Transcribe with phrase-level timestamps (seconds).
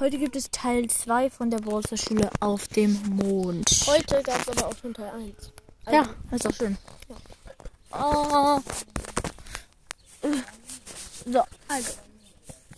[0.00, 3.68] Heute gibt es Teil 2 von der Bolzerschule auf dem Mond.
[3.86, 5.52] Heute gab es aber auch schon Teil 1.
[5.92, 6.78] Ja, ist doch schön.
[7.92, 8.58] Oh.
[11.26, 11.92] So, Also,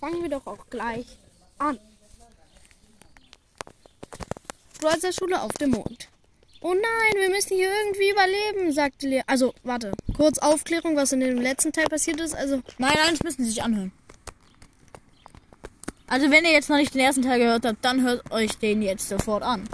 [0.01, 1.07] fangen wir doch auch gleich
[1.59, 1.79] an.
[5.13, 6.09] Schule auf dem Mond.
[6.61, 9.23] Oh nein, wir müssen hier irgendwie überleben, sagte Lea.
[9.29, 12.35] Also, warte, kurz Aufklärung, was in dem letzten Teil passiert ist.
[12.35, 13.93] Also, nein, nein, das müssen Sie sich anhören.
[16.07, 18.83] Also, wenn ihr jetzt noch nicht den ersten Teil gehört habt, dann hört euch den
[18.83, 19.69] jetzt sofort an.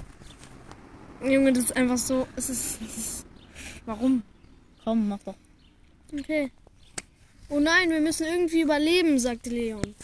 [1.22, 2.28] Junge, das ist einfach so.
[2.36, 2.80] Es ist.
[2.82, 3.26] Es ist
[3.86, 4.22] warum?
[4.84, 5.34] Komm, mach doch.
[6.16, 6.50] Okay.
[7.50, 9.94] Oh nein, wir müssen irgendwie überleben, sagte Leon.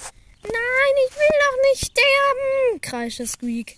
[0.42, 3.76] Nein, ich will doch nicht sterben, kreischte Squeak.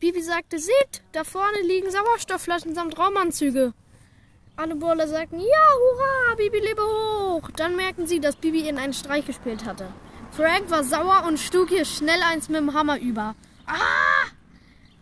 [0.00, 3.72] Bibi sagte, seht, da vorne liegen Sauerstoffflaschen samt Raumanzüge.
[4.56, 7.48] Alle Brawler sagten, ja, hurra, Bibi lebe hoch.
[7.56, 9.88] Dann merkten sie, dass Bibi ihnen einen Streich gespielt hatte.
[10.32, 13.34] Frank war sauer und stug ihr schnell eins mit dem Hammer über.
[13.66, 14.28] Ah!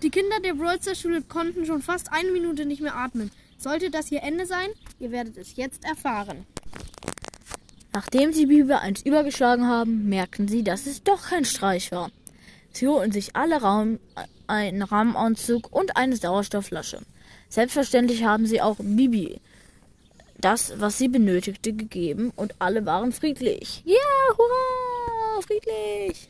[0.02, 3.30] Die Kinder der Brawlster-Schule konnten schon fast eine Minute nicht mehr atmen.
[3.56, 4.68] Sollte das ihr Ende sein?
[4.98, 6.46] Ihr werdet es jetzt erfahren.
[7.92, 12.10] Nachdem sie Bibi eins übergeschlagen haben, merkten sie, dass es doch kein Streich war.
[12.72, 14.00] Sie holten sich alle Raum,
[14.48, 17.02] einen Rahmenanzug und eine Sauerstoffflasche.
[17.48, 19.40] Selbstverständlich haben sie auch Bibi
[20.40, 23.82] das, was sie benötigte, gegeben und alle waren friedlich.
[23.86, 23.98] Yeah,
[24.36, 25.09] hurra,
[25.42, 26.28] friedlich.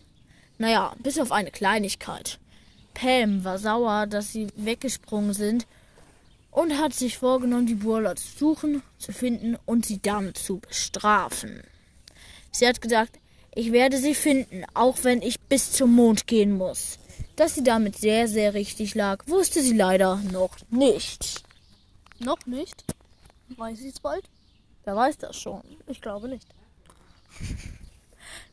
[0.59, 2.39] Naja, bis auf eine Kleinigkeit.
[2.95, 5.67] Pam war sauer, dass sie weggesprungen sind
[6.51, 11.63] und hat sich vorgenommen, die Burler zu suchen, zu finden und sie damit zu bestrafen.
[12.53, 13.19] Sie hat gesagt,
[13.55, 16.99] ich werde sie finden, auch wenn ich bis zum Mond gehen muss.
[17.37, 21.43] Dass sie damit sehr, sehr richtig lag, wusste sie leider noch nicht.
[22.19, 22.85] Noch nicht?
[23.57, 24.25] Weiß sie es bald?
[24.85, 25.63] Wer weiß das schon?
[25.87, 26.47] Ich glaube nicht.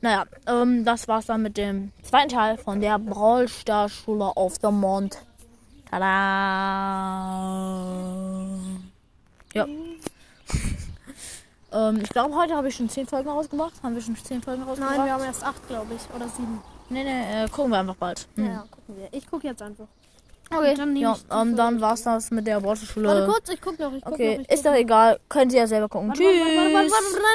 [0.02, 5.18] Naja, ähm, das war's dann mit dem zweiten Teil von der Brawl-Star-Schule auf dem Mond.
[5.90, 6.06] Tada!
[9.54, 9.66] Ja.
[11.74, 13.74] ähm, ich glaube, heute habe ich schon 10 Folgen rausgemacht.
[13.82, 14.98] Haben wir schon 10 Folgen rausgemacht?
[14.98, 16.16] Nein, wir haben erst 8, glaube ich.
[16.16, 16.62] Oder 7.
[16.90, 18.28] Nee, nee, äh, gucken wir einfach bald.
[18.36, 18.46] Hm.
[18.46, 19.08] Ja, gucken wir.
[19.12, 19.88] Ich gucke jetzt einfach.
[20.50, 23.10] Okay, dann, ja, ähm, dann war's das mit der Wortschule.
[23.10, 23.92] Warte kurz, ich guck noch.
[23.92, 25.20] Ich guck okay, noch, ich ist doch egal.
[25.28, 26.08] Können Sie ja selber gucken.
[26.08, 26.40] Warte, Tschüss.
[26.40, 27.24] Warte, warte,